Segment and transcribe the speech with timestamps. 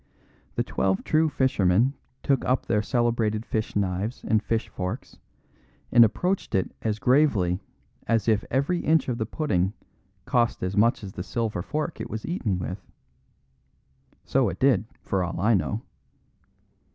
[0.55, 1.93] The Twelve True Fishermen
[2.23, 5.19] took up their celebrated fish knives and fish forks,
[5.91, 7.59] and approached it as gravely
[8.07, 9.73] as if every inch of the pudding
[10.25, 12.83] cost as much as the silver fork it was eaten with.
[14.25, 15.83] So it did, for all I know.